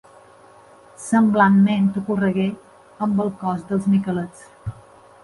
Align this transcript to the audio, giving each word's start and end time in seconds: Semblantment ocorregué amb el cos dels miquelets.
Semblantment 1.01 1.91
ocorregué 2.01 2.45
amb 3.09 3.21
el 3.27 3.29
cos 3.45 3.69
dels 3.73 3.87
miquelets. 3.97 4.49